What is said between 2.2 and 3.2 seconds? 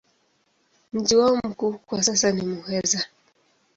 ni Muheza.